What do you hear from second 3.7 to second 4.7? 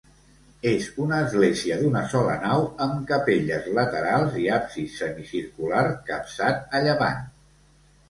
laterals i